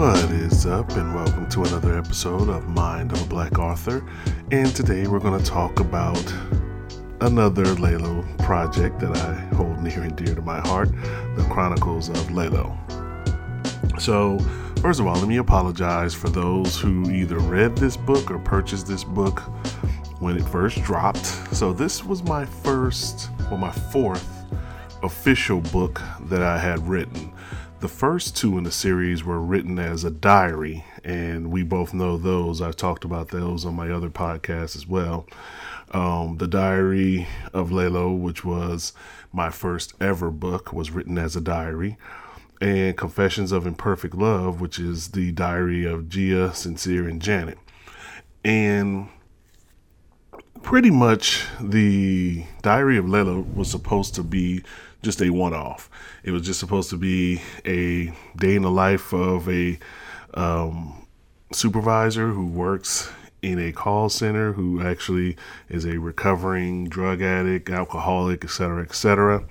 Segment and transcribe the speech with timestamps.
[0.00, 4.02] What is up, and welcome to another episode of Mind of a Black Author.
[4.50, 6.24] And today we're going to talk about
[7.20, 10.88] another Lellow project that I hold near and dear to my heart
[11.36, 12.74] The Chronicles of Lellow.
[13.98, 14.38] So,
[14.80, 18.86] first of all, let me apologize for those who either read this book or purchased
[18.86, 19.40] this book
[20.18, 21.26] when it first dropped.
[21.54, 24.46] So, this was my first, well, my fourth
[25.02, 27.34] official book that I had written.
[27.80, 32.18] The first two in the series were written as a diary, and we both know
[32.18, 32.60] those.
[32.60, 35.26] I've talked about those on my other podcast as well.
[35.92, 38.92] Um, the Diary of Lellow, which was
[39.32, 41.96] my first ever book, was written as a diary.
[42.60, 47.56] And Confessions of Imperfect Love, which is the diary of Gia, Sincere, and Janet.
[48.44, 49.08] And
[50.62, 54.62] pretty much the Diary of Lellow was supposed to be
[55.02, 55.90] just a one off.
[56.22, 59.78] It was just supposed to be a day in the life of a
[60.34, 61.06] um,
[61.52, 63.10] supervisor who works
[63.42, 65.36] in a call center who actually
[65.68, 69.44] is a recovering drug addict, alcoholic, etc., etc.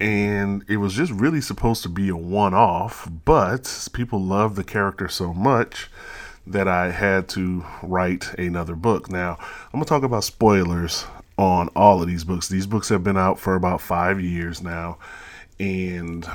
[0.00, 4.64] And it was just really supposed to be a one off, but people loved the
[4.64, 5.88] character so much
[6.44, 9.08] that I had to write another book.
[9.08, 11.06] Now, I'm going to talk about spoilers
[11.42, 12.48] on all of these books.
[12.48, 14.98] These books have been out for about five years now,
[15.58, 16.26] and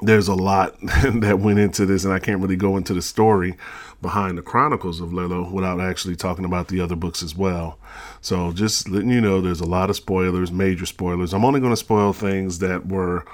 [0.00, 3.56] there's a lot that went into this, and I can't really go into the story
[4.00, 7.78] behind the Chronicles of Lellow without actually talking about the other books as well.
[8.20, 11.32] So, just letting you know, there's a lot of spoilers, major spoilers.
[11.32, 13.24] I'm only going to spoil things that were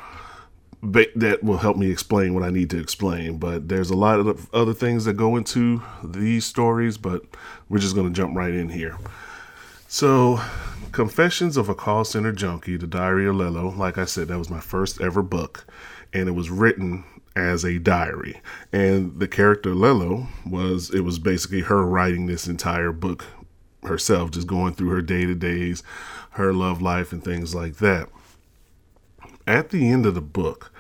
[0.83, 3.37] that will help me explain what I need to explain.
[3.37, 7.23] But there's a lot of other things that go into these stories, but
[7.69, 8.97] we're just going to jump right in here.
[9.93, 10.41] So,
[10.93, 14.49] Confessions of a Call Center Junkie, The Diary of Lellow, like I said, that was
[14.49, 15.67] my first ever book,
[16.13, 17.03] and it was written
[17.35, 18.41] as a diary.
[18.73, 23.27] And the character Lellow was, it was basically her writing this entire book
[23.83, 25.83] herself, just going through her day to days,
[26.31, 28.09] her love life, and things like that.
[29.45, 30.73] At the end of the book,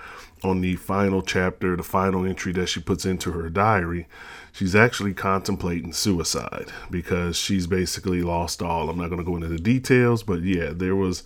[0.44, 4.06] on the final chapter, the final entry that she puts into her diary,
[4.52, 8.90] she's actually contemplating suicide because she's basically lost all.
[8.90, 11.22] I'm not going to go into the details, but yeah, there was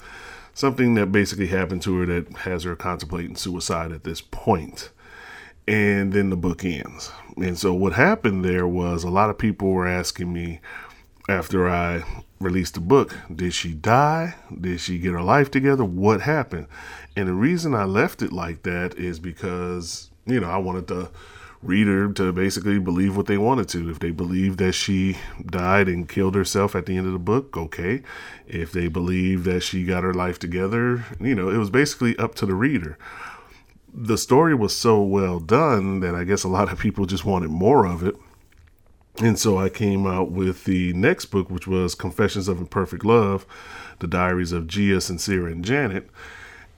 [0.55, 4.91] something that basically happened to her that has her contemplating suicide at this point.
[5.67, 7.11] And then the book ends.
[7.37, 10.61] And so what happened there was a lot of people were asking me
[11.29, 12.05] after I
[12.39, 14.35] released the book, did she die?
[14.61, 15.85] Did she get her life together?
[15.85, 16.67] What happened?
[17.17, 21.11] And the reason I left it like that is because, you know, I wanted to
[21.65, 23.91] reader to basically believe what they wanted to.
[23.91, 27.57] If they believe that she died and killed herself at the end of the book,
[27.57, 28.03] okay.
[28.47, 32.35] If they believe that she got her life together, you know, it was basically up
[32.37, 32.99] to the reader.
[33.93, 37.51] The story was so well done that I guess a lot of people just wanted
[37.51, 38.17] more of it.
[39.19, 43.47] And so I came out with the next book, which was Confessions of Imperfect Love,
[44.01, 46.11] The Diaries of Gia, Sincere, and Janet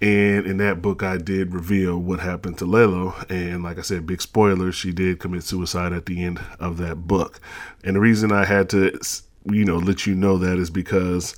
[0.00, 3.14] and in that book, I did reveal what happened to Lellow.
[3.30, 7.06] And like I said, big spoilers, she did commit suicide at the end of that
[7.06, 7.40] book.
[7.82, 8.98] And the reason I had to,
[9.50, 11.34] you know, let you know that is because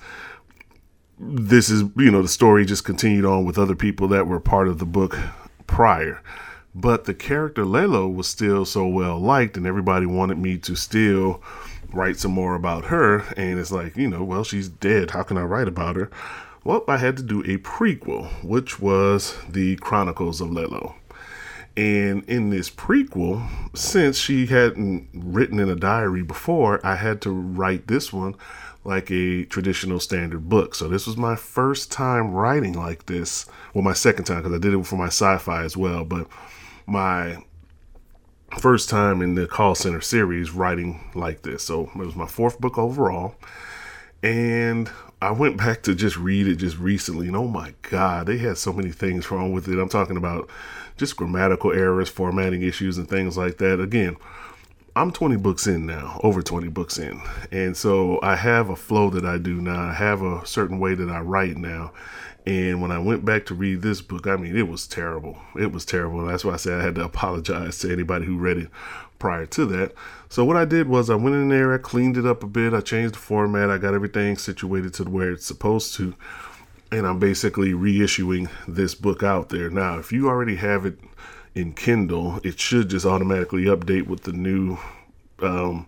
[1.21, 4.67] this is, you know, the story just continued on with other people that were part
[4.67, 5.17] of the book
[5.69, 6.21] prior.
[6.75, 11.43] But the character Lellow was still so well liked, and everybody wanted me to still
[11.93, 13.21] write some more about her.
[13.37, 15.13] And it's like, you know, well, she's dead.
[15.13, 16.11] How can I write about her?
[16.69, 20.97] Well, I had to do a prequel, which was the Chronicles of Lellow.
[21.79, 27.31] And in this prequel, since she hadn't written in a diary before, I had to
[27.31, 28.35] write this one
[28.85, 30.75] like a traditional standard book.
[30.75, 33.47] So this was my first time writing like this.
[33.73, 36.27] Well, my second time because I did it for my sci-fi as well, but
[36.87, 37.39] my
[38.59, 41.65] first time in the call center series writing like this.
[41.65, 43.37] So it was my fourth book overall.
[44.23, 44.91] And
[45.21, 48.57] I went back to just read it just recently, and oh my God, they had
[48.57, 49.81] so many things wrong with it.
[49.81, 50.49] I'm talking about
[50.97, 53.81] just grammatical errors, formatting issues, and things like that.
[53.81, 54.17] Again,
[54.95, 57.21] I'm 20 books in now, over 20 books in.
[57.51, 59.89] And so I have a flow that I do now.
[59.89, 61.93] I have a certain way that I write now.
[62.47, 65.39] And when I went back to read this book, I mean, it was terrible.
[65.57, 66.21] It was terrible.
[66.21, 68.71] And that's why I said I had to apologize to anybody who read it
[69.19, 69.93] prior to that.
[70.29, 72.75] So what I did was I went in there, I cleaned it up a bit,
[72.75, 76.15] I changed the format, I got everything situated to where it's supposed to,
[76.93, 79.71] and I'm basically reissuing this book out there.
[79.71, 80.99] Now, if you already have it
[81.55, 84.79] in Kindle, it should just automatically update with the new
[85.41, 85.87] um,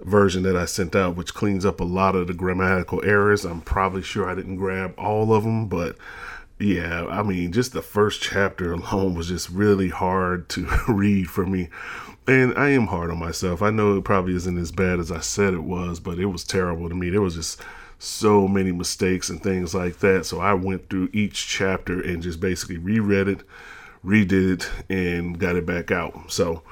[0.00, 3.44] version that I sent out, which cleans up a lot of the grammatical errors.
[3.44, 5.96] I'm probably sure I didn't grab all of them, but
[6.58, 11.46] yeah, I mean, just the first chapter alone was just really hard to read for
[11.46, 11.68] me.
[12.26, 13.60] And I am hard on myself.
[13.60, 16.42] I know it probably isn't as bad as I said it was, but it was
[16.42, 17.10] terrible to me.
[17.10, 17.60] There was just
[17.98, 20.24] so many mistakes and things like that.
[20.24, 23.42] So I went through each chapter and just basically reread it,
[24.04, 26.32] redid it, and got it back out.
[26.32, 26.62] So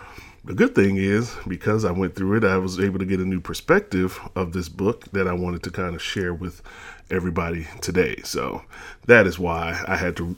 [0.43, 3.25] the good thing is, because I went through it, I was able to get a
[3.25, 6.63] new perspective of this book that I wanted to kind of share with
[7.11, 8.23] everybody today.
[8.25, 8.63] So
[9.07, 10.35] that is why I had to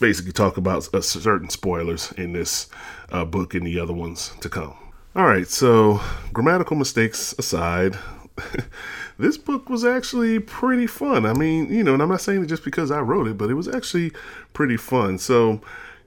[0.00, 2.68] basically talk about certain spoilers in this
[3.10, 4.74] uh, book and the other ones to come.
[5.14, 6.00] All right, so
[6.32, 7.96] grammatical mistakes aside,
[9.18, 11.24] this book was actually pretty fun.
[11.24, 13.50] I mean, you know, and I'm not saying it just because I wrote it, but
[13.50, 14.12] it was actually
[14.52, 15.18] pretty fun.
[15.18, 15.60] So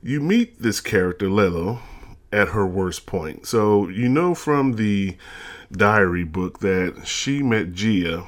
[0.04, 1.80] you meet this character, Lellow,
[2.31, 3.48] at her worst point.
[3.48, 5.18] So you know from the
[5.72, 8.28] diary book that she met Gia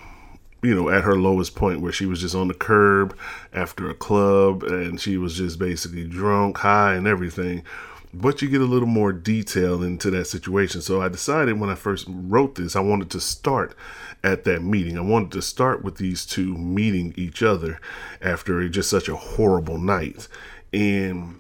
[0.63, 3.17] you know, at her lowest point where she was just on the curb
[3.53, 7.63] after a club and she was just basically drunk, high, and everything.
[8.13, 10.81] But you get a little more detail into that situation.
[10.81, 13.73] So I decided when I first wrote this, I wanted to start
[14.23, 14.97] at that meeting.
[14.97, 17.79] I wanted to start with these two meeting each other
[18.21, 20.27] after just such a horrible night.
[20.73, 21.39] And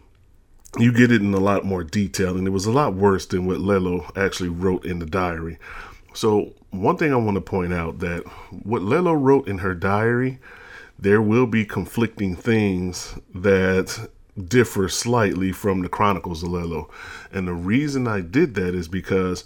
[0.77, 3.45] you get it in a lot more detail, and it was a lot worse than
[3.45, 5.57] what Lellow actually wrote in the diary.
[6.13, 8.23] So, one thing I want to point out that
[8.63, 10.39] what Lellow wrote in her diary,
[10.97, 14.09] there will be conflicting things that
[14.47, 16.89] differ slightly from the Chronicles of Lellow.
[17.31, 19.43] And the reason I did that is because,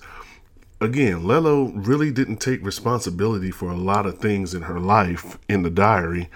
[0.82, 5.64] again, Lellow really didn't take responsibility for a lot of things in her life in
[5.64, 6.30] the diary,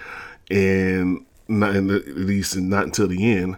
[0.50, 3.56] and not in the, at least not until the end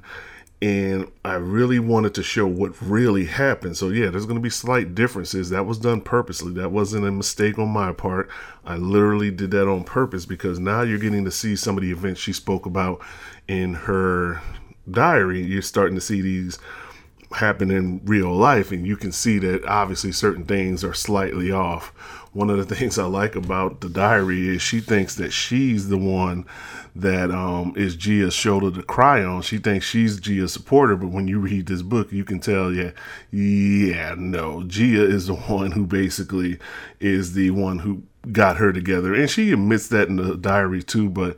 [0.62, 3.76] and I really wanted to show what really happened.
[3.76, 5.50] So yeah, there's going to be slight differences.
[5.50, 6.52] That was done purposely.
[6.52, 8.30] That wasn't a mistake on my part.
[8.64, 11.90] I literally did that on purpose because now you're getting to see some of the
[11.90, 13.00] events she spoke about
[13.48, 14.40] in her
[14.90, 15.42] diary.
[15.42, 16.58] You're starting to see these
[17.34, 21.88] happen in real life and you can see that obviously certain things are slightly off.
[22.32, 25.98] One of the things I like about the diary is she thinks that she's the
[25.98, 26.46] one
[26.94, 29.42] that um, is Gia's shoulder to cry on.
[29.42, 32.90] She thinks she's Gia's supporter, but when you read this book, you can tell, yeah,
[33.30, 36.58] yeah, no, Gia is the one who basically
[37.00, 41.08] is the one who got her together, and she admits that in the diary too.
[41.08, 41.36] But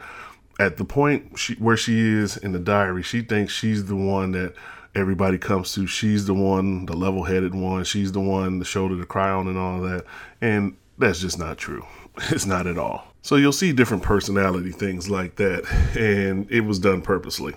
[0.59, 4.33] at the point she, where she is in the diary, she thinks she's the one
[4.33, 4.55] that
[4.95, 5.87] everybody comes to.
[5.87, 7.85] She's the one, the level-headed one.
[7.85, 10.05] She's the one, the shoulder to cry on, and all that.
[10.41, 11.85] And that's just not true.
[12.31, 13.09] It's not at all.
[13.23, 15.65] So you'll see different personality things like that,
[15.97, 17.55] and it was done purposely.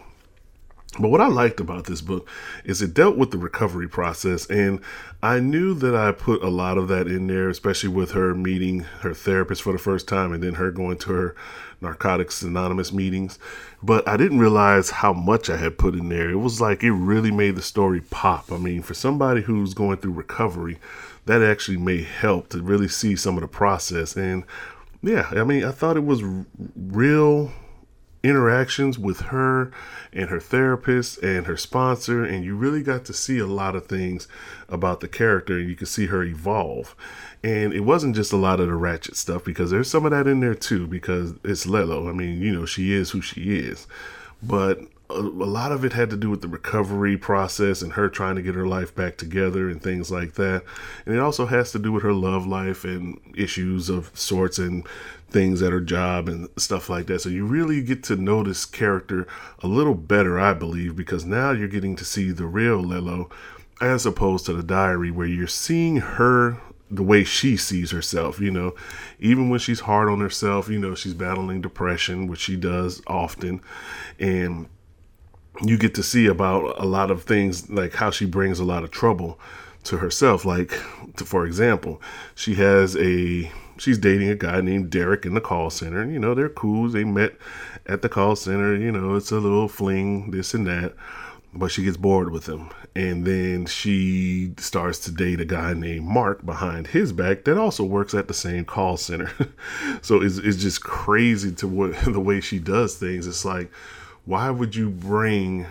[1.00, 2.28] But what I liked about this book
[2.64, 4.80] is it dealt with the recovery process, and
[5.22, 8.80] I knew that I put a lot of that in there, especially with her meeting
[9.02, 11.36] her therapist for the first time and then her going to her
[11.82, 13.40] Narcotics Anonymous meetings.
[13.84, 16.30] But I didn't realize how much I had put in there.
[16.30, 18.52] It was like it really made the story pop.
[18.52, 20.78] I mean, for somebody who's going through recovery,
[21.26, 24.16] that actually may help to really see some of the process.
[24.16, 24.44] And
[25.02, 26.46] yeah, I mean, I thought it was r-
[26.76, 27.52] real
[28.24, 29.72] interactions with her
[30.12, 33.86] and her therapist and her sponsor and you really got to see a lot of
[33.86, 34.28] things
[34.68, 36.96] about the character and you could see her evolve
[37.44, 40.28] and it wasn't just a lot of the ratchet stuff because there's some of that
[40.28, 43.88] in there too because it's Lellow I mean you know she is who she is
[44.42, 44.80] but
[45.10, 48.42] a, lot of it had to do with the recovery process and her trying to
[48.42, 50.64] get her life back together and things like that.
[51.06, 54.86] And it also has to do with her love life and issues of sorts and
[55.30, 57.22] things at her job and stuff like that.
[57.22, 59.28] So you really get to know this character
[59.60, 63.30] a little better, I believe, because now you're getting to see the real Lellow
[63.80, 68.52] as opposed to the diary where you're seeing her the way she sees herself, you
[68.52, 68.74] know,
[69.20, 73.62] even when she's hard on herself, you know, she's battling depression, which she does often.
[74.20, 74.68] And
[75.62, 78.84] you get to see about a lot of things like how she brings a lot
[78.84, 79.40] of trouble
[79.86, 80.46] to herself.
[80.46, 80.70] Like
[81.16, 82.02] to, for example
[82.36, 86.06] she has a she's dating a guy named derek in the call center.
[86.06, 86.90] You know they're cool.
[86.90, 87.36] They met
[87.86, 88.76] at the call center.
[88.76, 90.94] You know it's a little fling this and that
[91.58, 92.70] but she gets bored with him.
[92.96, 97.84] And then she starts to date a guy named mark behind his back that also
[97.84, 99.32] works at the same call center.
[100.02, 103.28] So it's, it's just crazy to what the way she does things.
[103.28, 103.72] It's like
[104.26, 105.66] why would you bring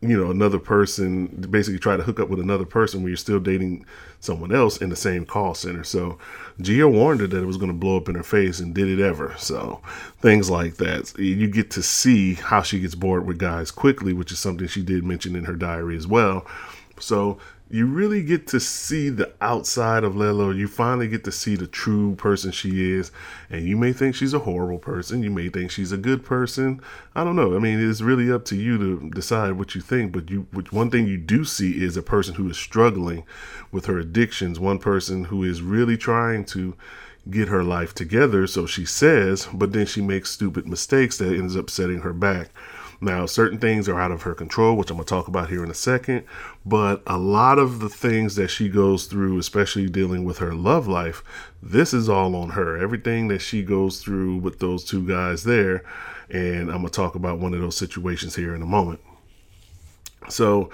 [0.00, 3.40] you know another person basically try to hook up with another person when you're still
[3.40, 3.84] dating
[4.20, 5.82] someone else in the same call center.
[5.82, 6.18] So
[6.60, 8.88] gia warned her that it was going to blow up in her face and did
[8.88, 9.34] it ever.
[9.38, 9.80] So
[10.20, 11.18] things like that.
[11.18, 14.82] You get to see how she gets bored with guys quickly which is something she
[14.82, 16.46] did mention in her diary as well.
[17.00, 17.38] So
[17.70, 20.50] you really get to see the outside of Lellow.
[20.50, 23.12] You finally get to see the true person she is.
[23.50, 25.22] And you may think she's a horrible person.
[25.22, 26.80] You may think she's a good person.
[27.14, 27.54] I don't know.
[27.54, 30.12] I mean, it's really up to you to decide what you think.
[30.12, 33.24] But you, one thing you do see is a person who is struggling
[33.70, 34.58] with her addictions.
[34.58, 36.74] One person who is really trying to
[37.30, 38.46] get her life together.
[38.46, 42.50] So she says, but then she makes stupid mistakes that ends up setting her back.
[43.00, 45.62] Now, certain things are out of her control, which I'm going to talk about here
[45.62, 46.24] in a second,
[46.68, 50.86] but a lot of the things that she goes through, especially dealing with her love
[50.86, 51.22] life,
[51.62, 52.76] this is all on her.
[52.76, 55.82] Everything that she goes through with those two guys there,
[56.28, 59.00] and I'm going to talk about one of those situations here in a moment.
[60.28, 60.70] So,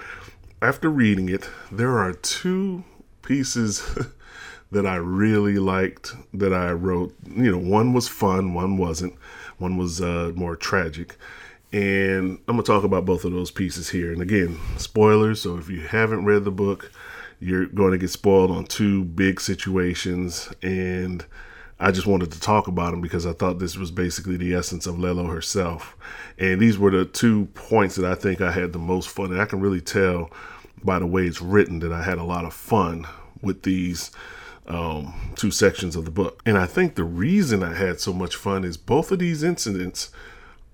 [0.61, 2.83] after reading it, there are two
[3.21, 3.97] pieces
[4.71, 7.15] that I really liked that I wrote.
[7.25, 9.15] You know, one was fun, one wasn't.
[9.57, 11.15] One was uh, more tragic.
[11.75, 14.13] And I'm going to talk about both of those pieces here.
[14.13, 15.41] And again, spoilers.
[15.41, 16.89] So if you haven't read the book,
[17.41, 20.53] you're going to get spoiled on two big situations.
[20.61, 21.25] And
[21.77, 24.87] I just wanted to talk about them because I thought this was basically the essence
[24.87, 25.97] of Lellow herself.
[26.39, 29.33] And these were the two points that I think I had the most fun.
[29.33, 30.31] And I can really tell
[30.81, 33.05] by the way it's written that I had a lot of fun
[33.41, 34.11] with these
[34.65, 36.41] um, two sections of the book.
[36.45, 40.09] And I think the reason I had so much fun is both of these incidents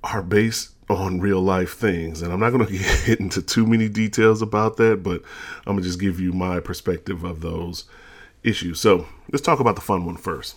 [0.03, 2.21] are based on real life things.
[2.21, 5.21] And I'm not going to get into too many details about that, but
[5.65, 7.85] I'm going to just give you my perspective of those
[8.43, 8.79] issues.
[8.79, 10.55] So let's talk about the fun one first.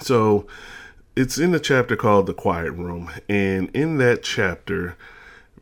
[0.00, 0.46] So
[1.16, 3.10] it's in the chapter called The Quiet Room.
[3.28, 4.96] And in that chapter,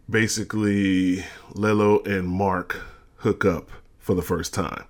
[0.08, 2.82] basically, Lellow and Mark
[3.18, 4.84] hook up for the first time.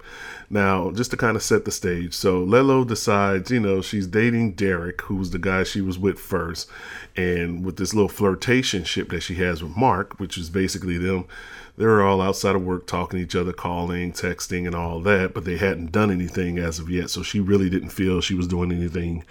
[0.49, 4.53] Now, just to kind of set the stage, so Lellow decides, you know, she's dating
[4.53, 6.69] Derek, who's the guy she was with first,
[7.17, 11.25] and with this little flirtation ship that she has with Mark, which is basically them,
[11.77, 15.45] they're all outside of work talking to each other, calling, texting, and all that, but
[15.45, 18.71] they hadn't done anything as of yet, so she really didn't feel she was doing
[18.71, 19.25] anything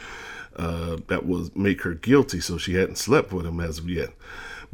[0.57, 4.09] uh, that was make her guilty, so she hadn't slept with him as of yet.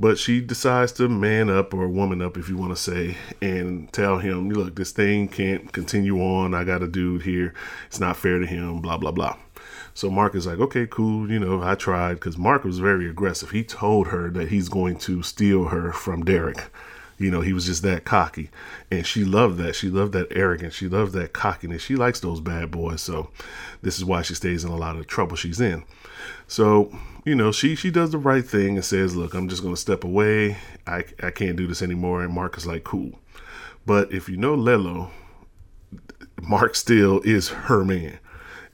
[0.01, 3.93] But she decides to man up or woman up, if you want to say, and
[3.93, 6.55] tell him, look, this thing can't continue on.
[6.55, 7.53] I got a dude here.
[7.85, 9.37] It's not fair to him, blah, blah, blah.
[9.93, 11.29] So Mark is like, okay, cool.
[11.29, 13.51] You know, I tried because Mark was very aggressive.
[13.51, 16.63] He told her that he's going to steal her from Derek.
[17.19, 18.49] You know, he was just that cocky.
[18.89, 19.75] And she loved that.
[19.75, 20.73] She loved that arrogance.
[20.73, 21.83] She loved that cockiness.
[21.83, 23.01] She likes those bad boys.
[23.01, 23.29] So
[23.83, 25.83] this is why she stays in a lot of trouble she's in.
[26.47, 26.91] So,
[27.23, 29.81] you know, she she does the right thing and says, "Look, I'm just going to
[29.81, 30.57] step away.
[30.87, 33.19] I I can't do this anymore." And Mark is like, "Cool."
[33.85, 35.11] But if you know Lellow,
[36.41, 38.19] Mark still is her man.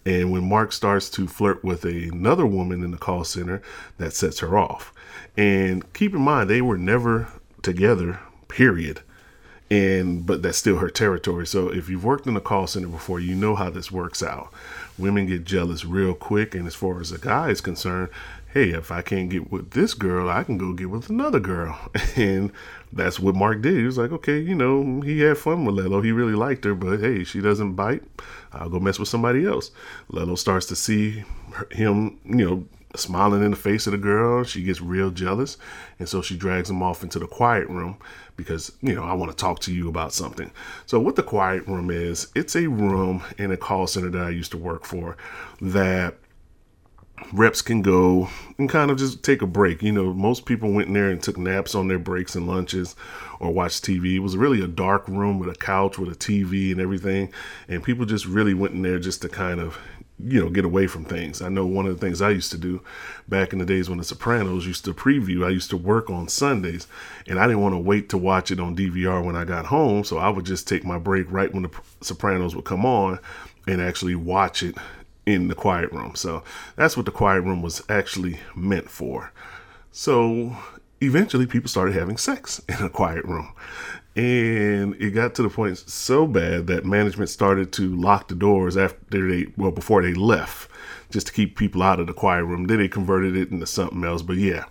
[0.05, 3.61] And when Mark starts to flirt with another woman in the call center,
[3.97, 4.93] that sets her off.
[5.35, 7.27] And keep in mind, they were never
[7.61, 9.01] together, period.
[9.69, 11.45] And but that's still her territory.
[11.45, 14.53] So if you've worked in a call center before, you know how this works out
[14.97, 16.55] women get jealous real quick.
[16.55, 18.09] And as far as a guy is concerned,
[18.53, 21.77] hey, if I can't get with this girl, I can go get with another girl.
[22.15, 22.51] And
[22.91, 23.75] that's what Mark did.
[23.75, 26.01] He was like, okay, you know, he had fun with Lellow.
[26.01, 28.03] He really liked her, but hey, she doesn't bite.
[28.51, 29.69] I'll go mess with somebody else.
[30.09, 31.23] Lellow starts to see
[31.71, 34.43] him, you know, smiling in the face of the girl.
[34.43, 35.57] She gets real jealous.
[35.99, 37.97] And so she drags him off into the quiet room
[38.35, 40.51] because, you know, I want to talk to you about something.
[40.85, 44.29] So, what the quiet room is, it's a room in a call center that I
[44.29, 45.17] used to work for
[45.61, 46.15] that
[47.33, 49.81] reps can go and kind of just take a break.
[49.81, 52.95] You know, most people went in there and took naps on their breaks and lunches
[53.39, 54.15] or watched TV.
[54.15, 57.31] It was really a dark room with a couch with a TV and everything.
[57.67, 59.77] And people just really went in there just to kind of
[60.19, 61.43] you know, get away from things.
[61.43, 62.81] I know one of the things I used to do
[63.27, 66.27] back in the days when The Sopranos used to preview, I used to work on
[66.27, 66.87] Sundays
[67.27, 70.03] and I didn't want to wait to watch it on DVR when I got home.
[70.03, 71.71] So I would just take my break right when The
[72.01, 73.19] Sopranos would come on
[73.67, 74.75] and actually watch it
[75.27, 76.15] in the quiet room.
[76.15, 76.41] So
[76.77, 79.33] that's what the quiet room was actually meant for.
[79.91, 80.55] So
[81.01, 83.53] eventually people started having sex in a quiet room.
[84.15, 88.77] And it got to the point so bad that management started to lock the doors
[88.77, 90.71] after they, well, before they left,
[91.11, 92.65] just to keep people out of the quiet room.
[92.65, 94.21] Then they converted it into something else.
[94.21, 94.63] But yeah,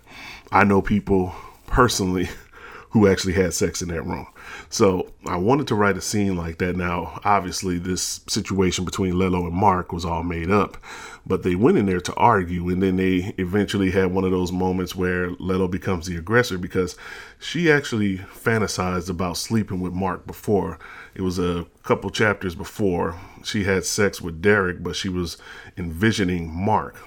[0.51, 1.35] I know people
[1.67, 2.29] personally
[2.89, 4.25] who actually had sex in that room.
[4.69, 6.75] So I wanted to write a scene like that.
[6.75, 10.77] Now, obviously, this situation between Lellow and Mark was all made up,
[11.25, 14.51] but they went in there to argue, and then they eventually had one of those
[14.51, 16.95] moments where Lellow becomes the aggressor because
[17.39, 20.79] she actually fantasized about sleeping with Mark before.
[21.15, 25.37] It was a couple chapters before she had sex with Derek, but she was
[25.77, 26.97] envisioning Mark,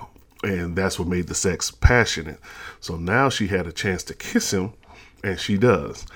[0.43, 2.41] and that's what made the sex passionate.
[2.81, 4.73] So now she had a chance to kiss him
[5.23, 6.07] And she does.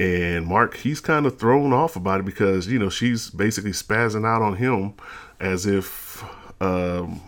[0.00, 4.26] And Mark, he's kind of thrown off about it because, you know, she's basically spazzing
[4.26, 4.94] out on him
[5.38, 6.24] as if,
[6.62, 7.20] um,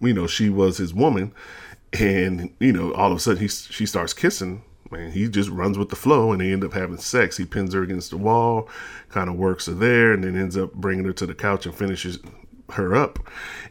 [0.00, 1.34] you know, she was his woman.
[1.92, 4.62] And, you know, all of a sudden he, she starts kissing.
[4.92, 7.36] And he just runs with the flow and they end up having sex.
[7.36, 8.68] He pins her against the wall,
[9.08, 11.74] kind of works her there, and then ends up bringing her to the couch and
[11.74, 12.20] finishes
[12.74, 13.18] her up.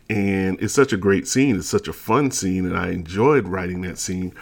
[0.09, 1.55] And it's such a great scene.
[1.55, 2.65] It's such a fun scene.
[2.65, 4.33] And I enjoyed writing that scene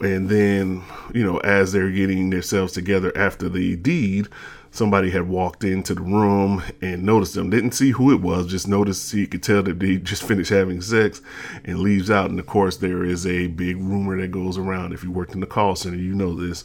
[0.00, 0.82] and then,
[1.12, 4.28] you know, as they're getting themselves together after the deed,
[4.70, 7.48] somebody had walked into the room and noticed them.
[7.48, 10.80] Didn't see who it was, just noticed he could tell that they just finished having
[10.80, 11.22] sex
[11.64, 12.30] and leaves out.
[12.30, 14.92] And of course, there is a big rumor that goes around.
[14.92, 16.64] If you worked in the call center, you know this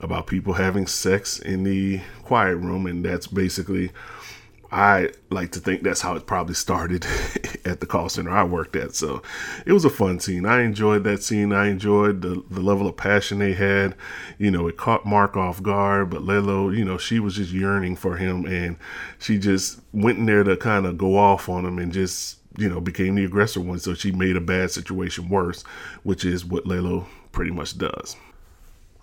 [0.00, 2.86] about people having sex in the quiet room.
[2.86, 3.92] And that's basically
[4.74, 7.06] I like to think that's how it probably started
[7.64, 8.96] at the call center I worked at.
[8.96, 9.22] So
[9.64, 10.44] it was a fun scene.
[10.44, 11.52] I enjoyed that scene.
[11.52, 13.94] I enjoyed the, the level of passion they had.
[14.36, 17.94] You know, it caught Mark off guard, but Lellow, you know, she was just yearning
[17.94, 18.76] for him and
[19.20, 22.68] she just went in there to kind of go off on him and just, you
[22.68, 23.78] know, became the aggressor one.
[23.78, 25.62] So she made a bad situation worse,
[26.02, 28.16] which is what Lellow pretty much does.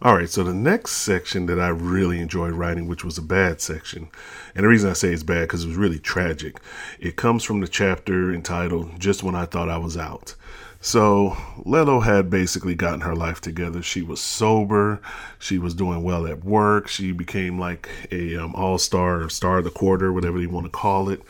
[0.03, 3.61] All right, so the next section that I really enjoyed writing, which was a bad
[3.61, 4.09] section,
[4.55, 6.59] and the reason I say it's bad because it was really tragic,
[6.99, 10.33] it comes from the chapter entitled Just When I Thought I Was Out.
[10.79, 13.83] So Lellow had basically gotten her life together.
[13.83, 14.99] She was sober.
[15.37, 16.87] She was doing well at work.
[16.87, 21.09] She became like a um, all-star, star of the quarter, whatever you want to call
[21.09, 21.21] it.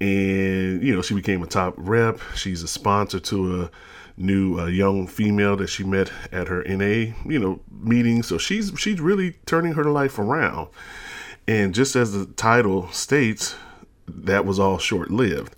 [0.00, 2.20] And you know, she became a top rep.
[2.34, 3.70] She's a sponsor to a
[4.18, 8.22] new uh, young female that she met at her NA, you know, meeting.
[8.22, 10.68] So she's she's really turning her life around.
[11.46, 13.54] And just as the title states,
[14.06, 15.56] that was all short lived.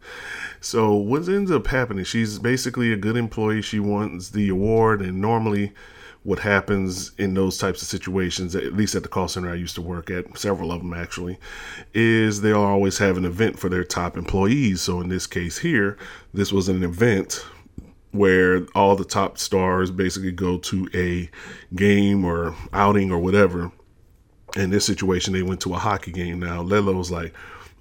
[0.60, 2.04] So what ends up happening?
[2.04, 3.62] She's basically a good employee.
[3.62, 5.72] She wants the award, and normally,
[6.22, 9.74] what happens in those types of situations, at least at the call center I used
[9.76, 11.38] to work at, several of them actually,
[11.94, 14.82] is they'll always have an event for their top employees.
[14.82, 15.96] So in this case here,
[16.34, 17.42] this was an event
[18.12, 21.30] where all the top stars basically go to a
[21.74, 23.72] game or outing or whatever.
[24.56, 26.40] In this situation, they went to a hockey game.
[26.40, 27.32] Now, Lellow was like,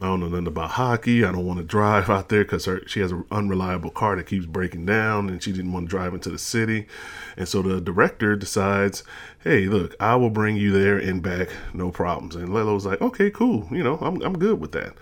[0.01, 1.25] I don't know nothing about hockey.
[1.25, 4.45] I don't want to drive out there because she has an unreliable car that keeps
[4.45, 6.87] breaking down and she didn't want to drive into the city.
[7.35, 9.03] And so the director decides,
[9.43, 12.35] hey, look, I will bring you there and back, no problems.
[12.35, 13.67] And Lellow's like, okay, cool.
[13.71, 14.93] You know, I'm, I'm good with that.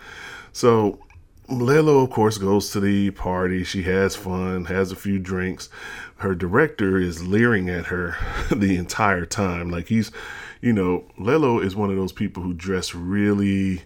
[0.51, 0.99] So
[1.49, 3.63] Lellow, of course, goes to the party.
[3.63, 5.69] She has fun, has a few drinks.
[6.17, 8.17] Her director is leering at her
[8.51, 9.69] the entire time.
[9.69, 10.11] Like he's,
[10.59, 13.83] you know, Lellow is one of those people who dress really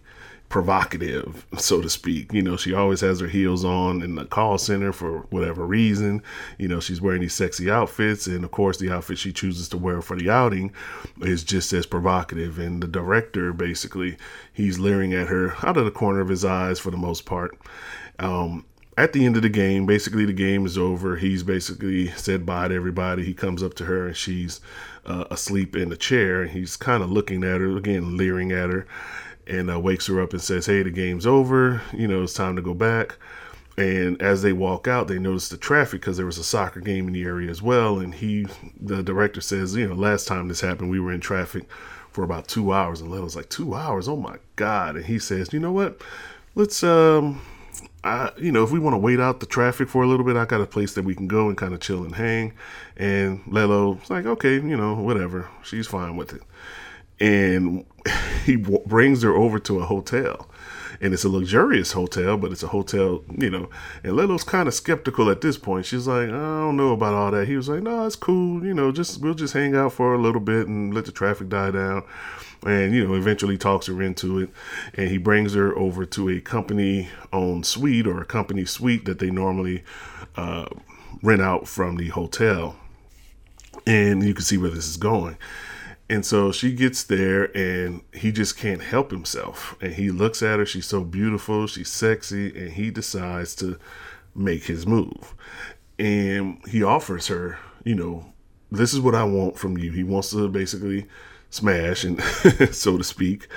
[0.51, 2.33] provocative, so to speak.
[2.33, 6.21] You know, she always has her heels on in the call center for whatever reason.
[6.59, 9.77] You know, she's wearing these sexy outfits, and of course, the outfit she chooses to
[9.77, 10.73] wear for the outing
[11.21, 12.59] is just as provocative.
[12.59, 14.17] And the director, basically,
[14.51, 17.57] he's leering at her out of the corner of his eyes for the most part.
[18.19, 18.65] Um,
[18.97, 21.15] at the end of the game, basically the game is over.
[21.15, 23.23] He's basically said bye to everybody.
[23.23, 24.59] He comes up to her and she's
[25.05, 28.69] uh, asleep in the chair, and he's kind of looking at her again, leering at
[28.69, 28.85] her
[29.51, 31.81] and uh, wakes her up and says, Hey, the game's over.
[31.93, 33.17] You know, it's time to go back.
[33.77, 37.07] And as they walk out, they notice the traffic because there was a soccer game
[37.07, 37.99] in the area as well.
[37.99, 38.45] And he,
[38.79, 41.69] the director says, You know, last time this happened, we were in traffic
[42.11, 43.01] for about two hours.
[43.01, 44.07] And Lellow's like, Two hours?
[44.07, 44.95] Oh my God.
[44.95, 46.01] And he says, You know what?
[46.55, 47.41] Let's, um,
[48.05, 50.37] I, you know, if we want to wait out the traffic for a little bit,
[50.37, 52.53] I got a place that we can go and kind of chill and hang.
[52.95, 55.49] And Lellow's like, okay, you know, whatever.
[55.61, 56.41] She's fine with it
[57.21, 57.85] and
[58.45, 60.49] he w- brings her over to a hotel
[61.01, 63.69] and it's a luxurious hotel, but it's a hotel, you know.
[64.03, 65.87] And Lellow's kind of skeptical at this point.
[65.87, 67.47] She's like, I don't know about all that.
[67.47, 68.91] He was like, No, it's cool, you know.
[68.91, 72.03] Just we'll just hang out for a little bit and let the traffic die down.
[72.63, 74.51] And you know, eventually talks her into it,
[74.93, 79.31] and he brings her over to a company-owned suite or a company suite that they
[79.31, 79.83] normally
[80.35, 80.67] uh,
[81.23, 82.75] rent out from the hotel.
[83.87, 85.37] And you can see where this is going.
[86.11, 89.77] And so she gets there and he just can't help himself.
[89.79, 93.79] And he looks at her, she's so beautiful, she's sexy, and he decides to
[94.35, 95.33] make his move.
[95.97, 98.25] And he offers her, you know,
[98.69, 99.93] this is what I want from you.
[99.93, 101.07] He wants to basically
[101.49, 102.21] smash and
[102.73, 103.47] so to speak.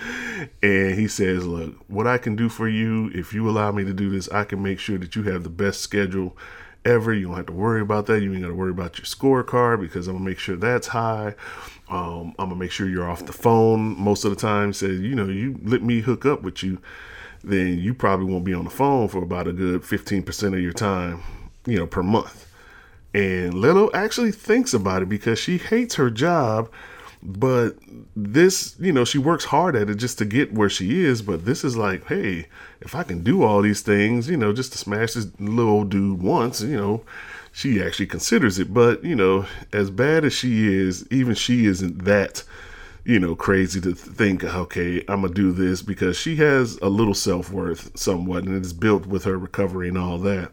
[0.63, 3.93] And he says, "Look, what I can do for you if you allow me to
[3.93, 6.37] do this, I can make sure that you have the best schedule
[6.85, 7.13] ever.
[7.13, 8.23] You don't have to worry about that.
[8.23, 11.35] You ain't got to worry about your scorecard because I'm gonna make sure that's high.
[11.89, 14.73] Um, I'm gonna make sure you're off the phone most of the time.
[14.73, 16.79] Say, you know, you let me hook up with you,
[17.43, 20.73] then you probably won't be on the phone for about a good 15% of your
[20.73, 21.23] time,
[21.67, 22.47] you know, per month.
[23.13, 26.71] And Lellow actually thinks about it because she hates her job,
[27.23, 27.77] But
[28.15, 31.23] this, you know, she works hard at it just to get where she is.
[31.23, 32.49] But this is like, hey,
[32.83, 36.23] if I can do all these things, you know, just to smash this little dude
[36.23, 37.03] once, you know,
[37.55, 38.75] she actually considers it.
[38.75, 42.43] But, you know, as bad as she is, even she isn't that
[43.05, 47.13] you know, crazy to think, okay, I'm gonna do this because she has a little
[47.13, 50.51] self worth somewhat, and it's built with her recovery and all that.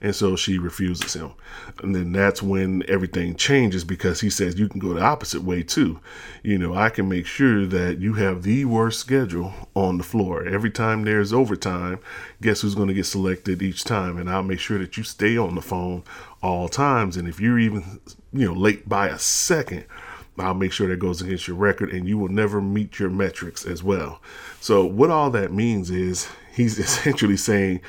[0.00, 1.32] And so she refuses him.
[1.80, 5.62] And then that's when everything changes because he says, You can go the opposite way
[5.62, 6.00] too.
[6.42, 10.44] You know, I can make sure that you have the worst schedule on the floor.
[10.44, 12.00] Every time there's overtime,
[12.40, 14.18] guess who's gonna get selected each time?
[14.18, 16.02] And I'll make sure that you stay on the phone
[16.42, 17.16] all times.
[17.16, 18.00] And if you're even,
[18.32, 19.84] you know, late by a second,
[20.38, 23.66] I'll make sure that goes against your record and you will never meet your metrics
[23.66, 24.20] as well.
[24.60, 27.80] So, what all that means is he's essentially saying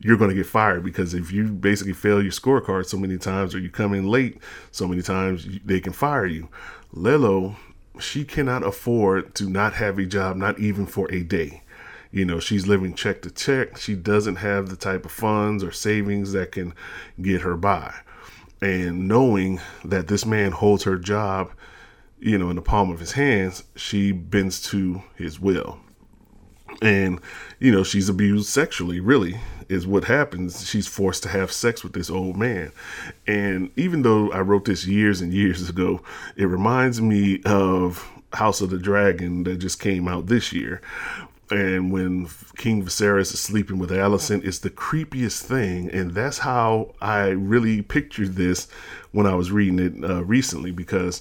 [0.00, 3.54] you're going to get fired because if you basically fail your scorecard so many times
[3.54, 4.38] or you come in late
[4.72, 6.48] so many times, they can fire you.
[6.92, 7.56] Lellow,
[8.00, 11.62] she cannot afford to not have a job, not even for a day.
[12.10, 13.78] You know, she's living check to check.
[13.78, 16.74] She doesn't have the type of funds or savings that can
[17.20, 17.94] get her by.
[18.60, 21.52] And knowing that this man holds her job
[22.22, 25.80] you know, in the palm of his hands, she bends to his will.
[26.80, 27.20] And,
[27.58, 30.68] you know, she's abused sexually, really, is what happens.
[30.68, 32.70] She's forced to have sex with this old man.
[33.26, 36.00] And even though I wrote this years and years ago,
[36.36, 40.80] it reminds me of House of the Dragon that just came out this year.
[41.50, 45.90] And when King Viserys is sleeping with Alicent, it's the creepiest thing.
[45.90, 48.68] And that's how I really pictured this
[49.10, 51.20] when I was reading it uh, recently because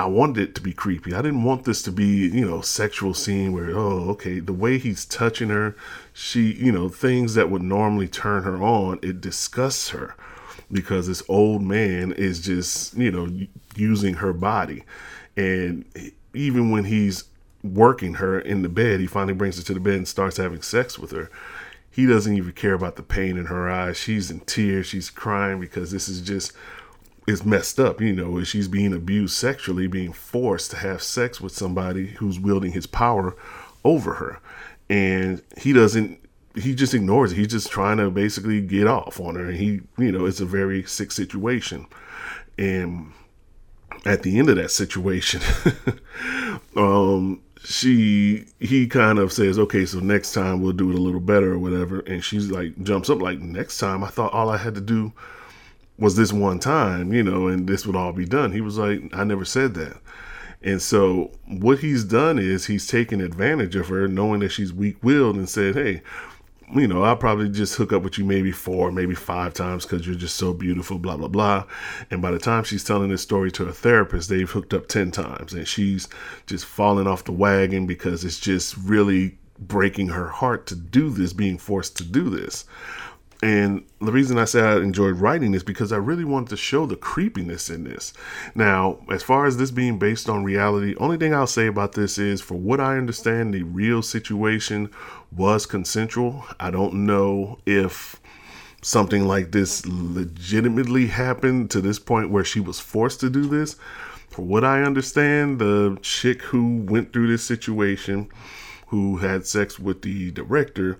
[0.00, 1.14] I wanted it to be creepy.
[1.14, 4.78] I didn't want this to be, you know, sexual scene where, oh, okay, the way
[4.78, 5.76] he's touching her,
[6.12, 10.16] she, you know, things that would normally turn her on, it disgusts her
[10.72, 13.28] because this old man is just, you know,
[13.76, 14.84] using her body.
[15.36, 15.84] And
[16.34, 17.24] even when he's
[17.62, 20.62] working her in the bed, he finally brings her to the bed and starts having
[20.62, 21.30] sex with her.
[21.90, 23.96] He doesn't even care about the pain in her eyes.
[23.96, 24.86] She's in tears.
[24.86, 26.52] She's crying because this is just
[27.30, 31.52] is messed up, you know, she's being abused sexually, being forced to have sex with
[31.52, 33.36] somebody who's wielding his power
[33.84, 34.40] over her.
[34.88, 36.20] And he doesn't
[36.56, 37.36] he just ignores it.
[37.36, 39.46] He's just trying to basically get off on her.
[39.46, 41.86] And he, you know, it's a very sick situation.
[42.58, 43.12] And
[44.04, 45.40] at the end of that situation,
[46.76, 51.20] um, she he kind of says, Okay, so next time we'll do it a little
[51.20, 52.00] better or whatever.
[52.00, 55.12] And she's like jumps up like next time I thought all I had to do
[56.00, 58.52] was this one time, you know, and this would all be done.
[58.52, 59.98] He was like, I never said that.
[60.62, 65.02] And so what he's done is he's taken advantage of her, knowing that she's weak
[65.02, 66.02] willed, and said, Hey,
[66.74, 70.06] you know, I'll probably just hook up with you maybe four, maybe five times because
[70.06, 71.64] you're just so beautiful, blah, blah, blah.
[72.10, 75.10] And by the time she's telling this story to a therapist, they've hooked up 10
[75.10, 76.08] times and she's
[76.46, 81.32] just falling off the wagon because it's just really breaking her heart to do this,
[81.32, 82.64] being forced to do this.
[83.42, 86.84] And the reason I say I enjoyed writing is because I really wanted to show
[86.84, 88.12] the creepiness in this.
[88.54, 92.18] Now, as far as this being based on reality, only thing I'll say about this
[92.18, 94.90] is for what I understand, the real situation
[95.34, 96.44] was consensual.
[96.58, 98.20] I don't know if
[98.82, 103.76] something like this legitimately happened to this point where she was forced to do this.
[104.28, 108.28] For what I understand, the chick who went through this situation,
[108.88, 110.98] who had sex with the director,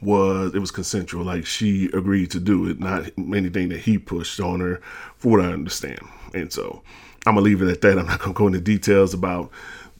[0.00, 1.24] was it was consensual.
[1.24, 4.80] Like she agreed to do it, not anything that he pushed on her,
[5.16, 6.00] for what I understand.
[6.32, 6.82] And so
[7.26, 7.98] I'm gonna leave it at that.
[7.98, 9.50] I'm not gonna go into details about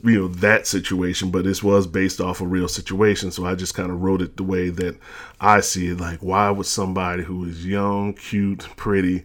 [0.02, 3.30] you know that situation, but this was based off a real situation.
[3.30, 4.96] So I just kind of wrote it the way that
[5.40, 6.00] I see it.
[6.00, 9.24] Like, why would somebody who is young, cute, pretty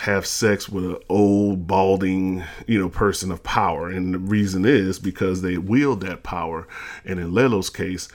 [0.00, 4.98] have sex with an old balding you know person of power and the reason is
[4.98, 6.66] because they wield that power
[7.04, 8.08] and in Lellow's case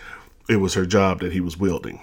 [0.50, 2.00] it was her job that he was wielding.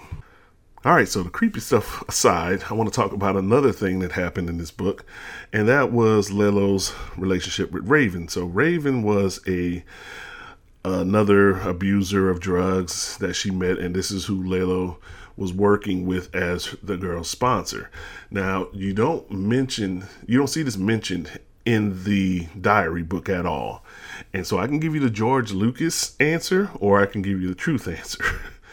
[0.85, 4.11] All right, so the creepy stuff aside, I want to talk about another thing that
[4.11, 5.05] happened in this book,
[5.53, 8.27] and that was Lellow's relationship with Raven.
[8.27, 9.85] So Raven was a
[10.85, 14.99] another abuser of drugs that she met, and this is who Lellow
[15.37, 17.89] was working with as the girl's sponsor.
[18.29, 23.85] Now, you don't mention, you don't see this mentioned in the diary book at all.
[24.33, 27.47] And so I can give you the George Lucas answer or I can give you
[27.47, 28.23] the truth answer.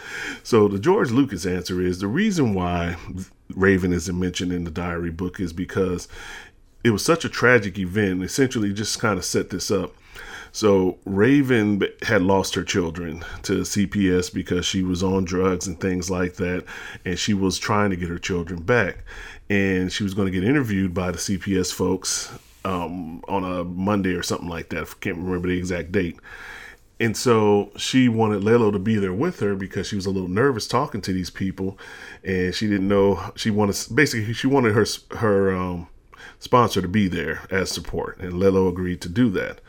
[0.42, 2.96] so the George Lucas answer is the reason why
[3.54, 6.08] Raven isn't mentioned in the diary book is because
[6.82, 9.94] it was such a tragic event, essentially just kind of set this up.
[10.52, 16.10] So Raven had lost her children to CPS because she was on drugs and things
[16.10, 16.64] like that,
[17.04, 19.04] and she was trying to get her children back.
[19.48, 22.32] And she was going to get interviewed by the CPS folks
[22.64, 24.82] um, on a Monday or something like that.
[24.82, 26.18] I can't remember the exact date.
[26.98, 30.28] And so she wanted Lellow to be there with her because she was a little
[30.28, 31.78] nervous talking to these people,
[32.22, 34.84] and she didn't know she wanted basically she wanted her
[35.16, 35.88] her um,
[36.38, 39.62] sponsor to be there as support, and Lellow agreed to do that.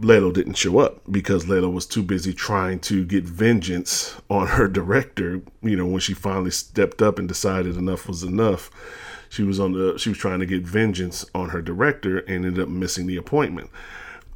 [0.00, 4.68] Lellow didn't show up because Lellow was too busy trying to get vengeance on her
[4.68, 5.42] director.
[5.60, 8.70] You know, when she finally stepped up and decided enough was enough,
[9.28, 12.60] she was on the she was trying to get vengeance on her director and ended
[12.60, 13.70] up missing the appointment.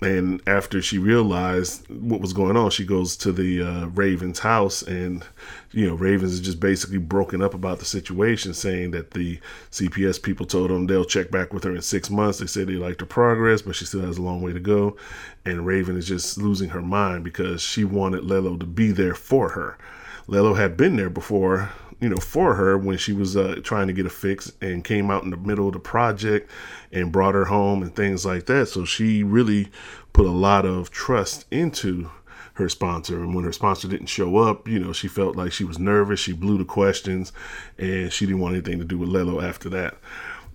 [0.02, 4.82] And after she realized what was going on, she goes to the uh, Ravens house,
[4.82, 5.24] and
[5.70, 9.38] you know Ravens is just basically broken up about the situation, saying that the
[9.70, 12.38] CPS people told them they'll check back with her in six months.
[12.38, 14.96] They said they liked her progress, but she still has a long way to go.
[15.44, 19.50] And Raven is just losing her mind because she wanted Lellow to be there for
[19.50, 19.78] her.
[20.26, 21.70] Lellow had been there before
[22.02, 25.08] you know, for her when she was uh, trying to get a fix and came
[25.08, 26.50] out in the middle of the project
[26.90, 28.66] and brought her home and things like that.
[28.66, 29.70] So she really
[30.12, 32.10] put a lot of trust into
[32.54, 33.22] her sponsor.
[33.22, 36.18] And when her sponsor didn't show up, you know, she felt like she was nervous.
[36.18, 37.32] She blew the questions
[37.78, 39.96] and she didn't want anything to do with Lellow after that.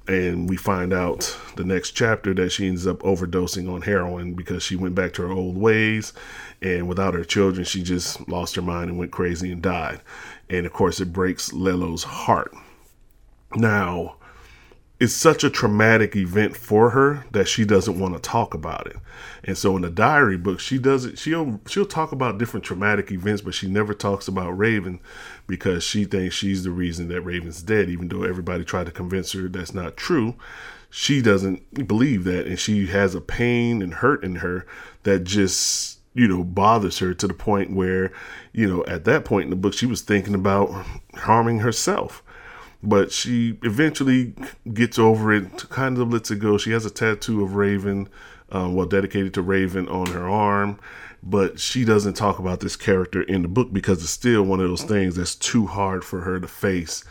[0.07, 4.63] And we find out the next chapter that she ends up overdosing on heroin because
[4.63, 6.13] she went back to her old ways.
[6.61, 10.01] And without her children, she just lost her mind and went crazy and died
[10.49, 12.53] and of course it breaks Lellow's heart.
[13.55, 14.16] Now,
[14.99, 18.97] it's such a traumatic event for her that she doesn't want to talk about it.
[19.43, 21.19] And so in the diary book, she does it.
[21.19, 24.99] She'll she'll talk about different traumatic events, but she never talks about Raven
[25.45, 27.89] because she thinks she's the reason that Raven's dead.
[27.89, 30.35] Even though everybody tried to convince her that's not true,
[30.89, 34.65] she doesn't believe that, and she has a pain and hurt in her
[35.03, 38.11] that just you know, bothers her to the point where,
[38.51, 40.83] you know, at that point in the book, she was thinking about
[41.13, 42.23] harming herself.
[42.83, 44.33] But she eventually
[44.73, 46.57] gets over it, kind of lets it go.
[46.57, 48.07] She has a tattoo of Raven,
[48.51, 50.79] um, well, dedicated to Raven on her arm.
[51.23, 54.69] But she doesn't talk about this character in the book because it's still one of
[54.69, 57.03] those things that's too hard for her to face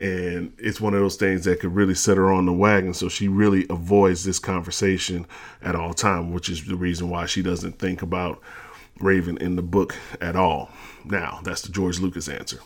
[0.00, 3.08] and it's one of those things that could really set her on the wagon so
[3.08, 5.26] she really avoids this conversation
[5.62, 8.40] at all time which is the reason why she doesn't think about
[9.00, 10.70] raven in the book at all
[11.04, 12.60] now that's the george lucas answer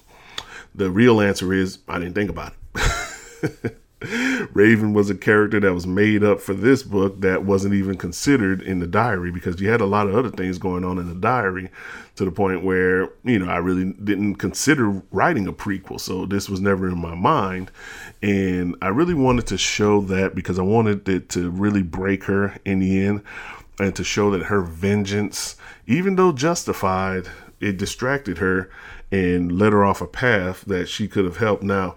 [0.74, 3.78] the real answer is i didn't think about it
[4.52, 8.60] Raven was a character that was made up for this book that wasn't even considered
[8.62, 11.14] in the diary because you had a lot of other things going on in the
[11.14, 11.70] diary
[12.16, 16.00] to the point where, you know, I really didn't consider writing a prequel.
[16.00, 17.70] So this was never in my mind.
[18.22, 22.58] And I really wanted to show that because I wanted it to really break her
[22.64, 23.22] in the end
[23.78, 25.56] and to show that her vengeance,
[25.86, 27.28] even though justified,
[27.60, 28.70] it distracted her
[29.12, 31.62] and led her off a path that she could have helped.
[31.62, 31.94] Now,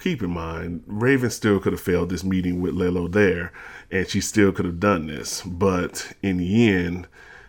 [0.00, 3.52] keep in mind, Raven still could have failed this meeting with Lellow there,
[3.90, 5.42] and she still could have done this.
[5.42, 7.06] But in the end,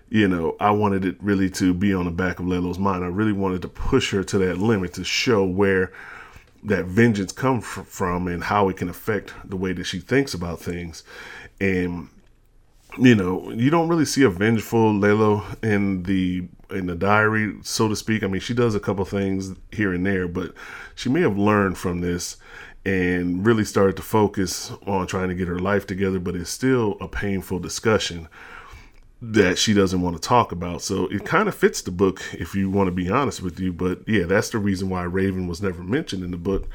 [0.10, 3.04] you know, I wanted it really to be on the back of Lellow's mind.
[3.04, 5.92] I really wanted to push her to that limit to show where
[6.64, 10.62] that vengeance comes from and how it can affect the way that she thinks about
[10.62, 11.04] things.
[11.60, 12.10] And
[12.98, 17.88] you know, you don't really see a vengeful Lellow in the in the diary, so
[17.88, 18.24] to speak.
[18.24, 20.54] I mean, she does a couple things here and there, but
[20.96, 22.38] she may have learned from this
[22.86, 26.98] and really started to focus on trying to get her life together, but it's still
[27.00, 28.28] a painful discussion
[29.22, 30.82] that she doesn't want to talk about.
[30.82, 33.72] So it kind of fits the book if you want to be honest with you,
[33.72, 36.68] but yeah, that's the reason why Raven was never mentioned in the book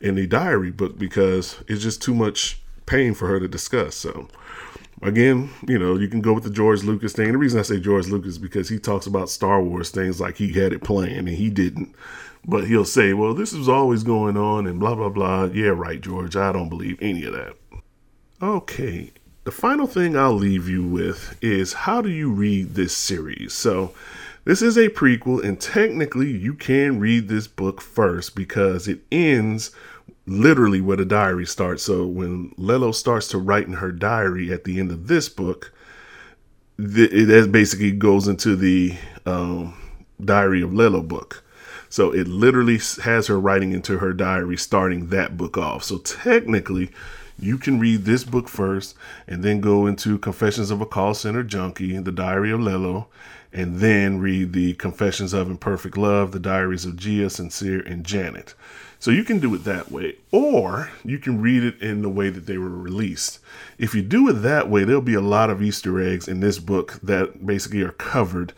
[0.00, 3.94] in the diary book because it's just too much pain for her to discuss.
[3.94, 4.26] So
[5.02, 7.32] again, you know, you can go with the George Lucas thing.
[7.32, 10.36] The reason I say George Lucas is because he talks about Star Wars things like
[10.36, 11.94] he had it planned and he didn't.
[12.44, 15.44] But he'll say, well, this is always going on and blah, blah, blah.
[15.44, 16.34] Yeah, right, George.
[16.34, 17.54] I don't believe any of that.
[18.42, 19.12] Okay.
[19.44, 23.52] The final thing I'll leave you with is how do you read this series?
[23.52, 23.92] So,
[24.44, 29.70] this is a prequel, and technically, you can read this book first because it ends
[30.26, 31.82] literally where the diary starts.
[31.82, 35.72] So when Lellow starts to write in her diary at the end of this book,
[36.78, 39.74] it basically goes into the um,
[40.24, 41.44] Diary of Lellow book.
[41.88, 45.84] So it literally has her writing into her diary, starting that book off.
[45.84, 46.90] So technically,
[47.38, 48.94] you can read this book first
[49.26, 53.08] and then go into Confessions of a Call Center Junkie, The Diary of Lellow,
[53.52, 58.54] and then read the Confessions of Imperfect Love, The Diaries of Gia, Sincere, and Janet.
[59.02, 62.30] So you can do it that way, or you can read it in the way
[62.30, 63.40] that they were released.
[63.76, 66.60] If you do it that way, there'll be a lot of Easter eggs in this
[66.60, 68.52] book that basically are covered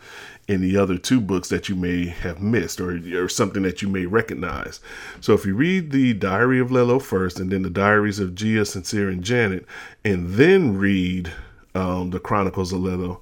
[0.47, 3.87] in the other two books that you may have missed or, or something that you
[3.87, 4.81] may recognize.
[5.19, 8.67] So if you read the Diary of Lellow first and then the Diaries of Gia,
[8.67, 9.65] Sincere, and Janet,
[10.03, 11.31] and then read
[11.73, 13.19] um, the Chronicles of Lellow,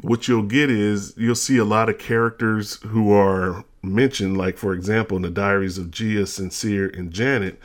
[0.00, 4.72] what you'll get is you'll see a lot of characters who are mentioned, like for
[4.72, 7.60] example, in the Diaries of Gia, Sincere, and Janet.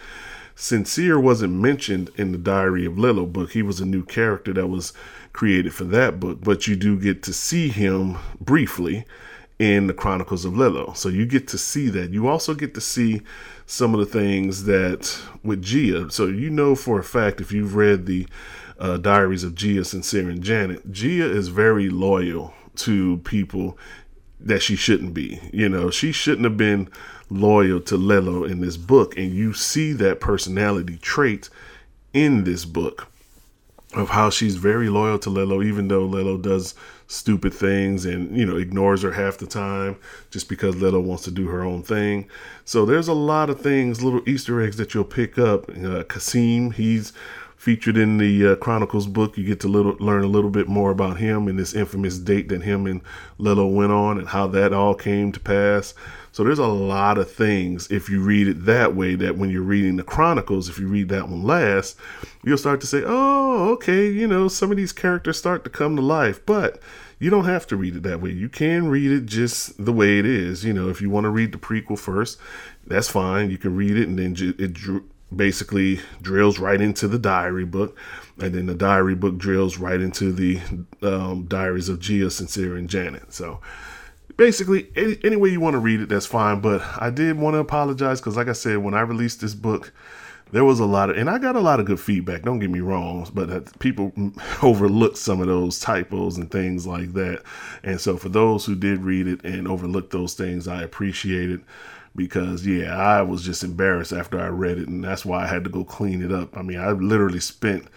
[0.55, 3.51] Sincere wasn't mentioned in the Diary of Lellow book.
[3.51, 4.93] He was a new character that was
[5.31, 9.05] created for that book, but you do get to see him briefly
[9.57, 10.93] in the Chronicles of Lellow.
[10.93, 12.11] So you get to see that.
[12.11, 13.21] You also get to see
[13.65, 16.11] some of the things that with Gia.
[16.11, 18.27] So you know for a fact if you've read the
[18.83, 23.77] uh, Diaries of Gia, Sincere, and Janet, Gia is very loyal to people
[24.41, 25.39] that she shouldn't be.
[25.53, 26.89] You know, she shouldn't have been
[27.29, 31.49] loyal to Lellow in this book, and you see that personality trait
[32.13, 33.07] in this book
[33.93, 36.75] of how she's very loyal to Lellow, even though Lellow does
[37.07, 39.95] stupid things and you know ignores her half the time
[40.31, 42.27] just because Lellow wants to do her own thing.
[42.65, 45.69] So there's a lot of things, little Easter eggs that you'll pick up.
[45.69, 47.13] Uh, Kasim, he's
[47.63, 49.37] featured in the uh, Chronicles book.
[49.37, 52.49] You get to little, learn a little bit more about him and this infamous date
[52.49, 52.99] that him and
[53.37, 55.93] Lellow went on and how that all came to pass.
[56.33, 59.61] So there's a lot of things if you read it that way that when you're
[59.61, 61.95] reading the Chronicles, if you read that one last,
[62.43, 65.95] you'll start to say, oh, okay, you know, some of these characters start to come
[65.95, 66.45] to life.
[66.45, 66.81] But
[67.17, 68.31] you don't have to read it that way.
[68.31, 70.65] You can read it just the way it is.
[70.65, 72.37] You know, if you want to read the prequel first,
[72.85, 73.49] that's fine.
[73.49, 74.73] You can read it and then it
[75.35, 77.97] basically drills right into the diary book,
[78.39, 80.59] and then the diary book drills right into the
[81.01, 83.33] um, diaries of Gia, Sincere, and Janet.
[83.33, 83.59] So
[84.37, 86.61] basically, any, any way you want to read it, that's fine.
[86.61, 89.91] But I did want to apologize because, like I said, when I released this book,
[90.51, 92.43] there was a lot of, and I got a lot of good feedback.
[92.43, 94.11] Don't get me wrong, but people
[94.63, 97.43] overlooked some of those typos and things like that.
[97.83, 101.61] And so, for those who did read it and overlooked those things, I appreciate it
[102.15, 105.63] because yeah, I was just embarrassed after I read it, and that's why I had
[105.63, 106.57] to go clean it up.
[106.57, 107.87] I mean, I literally spent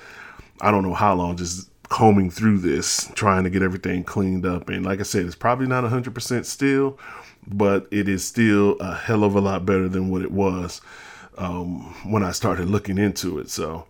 [0.61, 4.69] I don't know how long just combing through this, trying to get everything cleaned up.
[4.69, 6.99] And like I said, it's probably not 100% still,
[7.47, 10.81] but it is still a hell of a lot better than what it was
[11.39, 13.51] um, when I started looking into it.
[13.51, 13.87] So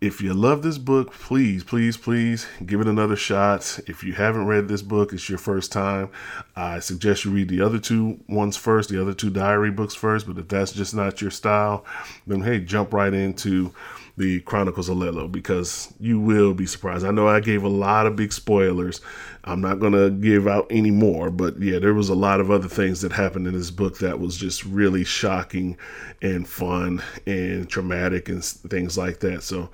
[0.00, 3.80] if you love this book, please, please, please give it another shot.
[3.88, 6.10] If you haven't read this book, it's your first time.
[6.54, 10.26] I suggest you read the other two ones first, the other two diary books first.
[10.26, 11.84] But if that's just not your style,
[12.26, 13.74] then hey, jump right into
[14.18, 17.06] the Chronicles of Lellow because you will be surprised.
[17.06, 19.00] I know I gave a lot of big spoilers.
[19.44, 22.50] I'm not going to give out any more, but yeah, there was a lot of
[22.50, 25.78] other things that happened in this book that was just really shocking
[26.20, 29.44] and fun and traumatic and things like that.
[29.44, 29.70] So,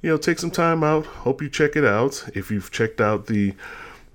[0.00, 1.04] you know, take some time out.
[1.04, 2.24] Hope you check it out.
[2.34, 3.54] If you've checked out the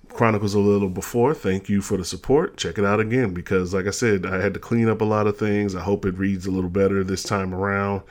[0.08, 2.56] Chronicles of Lellow before, thank you for the support.
[2.56, 5.28] Check it out again because, like I said, I had to clean up a lot
[5.28, 5.76] of things.
[5.76, 8.04] I hope it reads a little better this time around.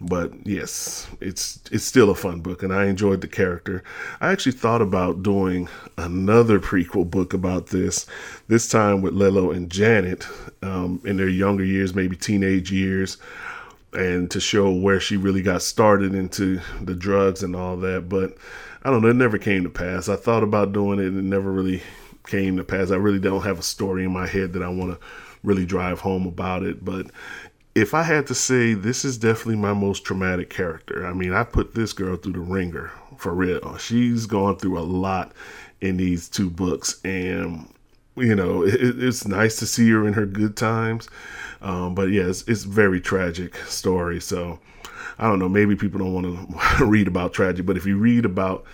[0.00, 3.84] But yes, it's it's still a fun book, and I enjoyed the character.
[4.20, 8.06] I actually thought about doing another prequel book about this,
[8.48, 10.26] this time with Lellow and Janet
[10.62, 13.18] um, in their younger years, maybe teenage years,
[13.92, 18.08] and to show where she really got started into the drugs and all that.
[18.08, 18.38] But
[18.82, 20.08] I don't know, it never came to pass.
[20.08, 21.82] I thought about doing it, and it never really
[22.26, 22.90] came to pass.
[22.90, 25.06] I really don't have a story in my head that I want to
[25.42, 27.06] really drive home about it, but
[27.74, 31.06] if I had to say, this is definitely my most traumatic character.
[31.06, 33.76] I mean, I put this girl through the ringer for real.
[33.76, 35.32] She's gone through a lot
[35.80, 37.72] in these two books, and
[38.16, 41.08] you know, it, it's nice to see her in her good times.
[41.62, 44.20] Um, but yeah, it's, it's very tragic story.
[44.20, 44.58] So
[45.18, 45.48] I don't know.
[45.48, 48.64] Maybe people don't want to read about tragic, but if you read about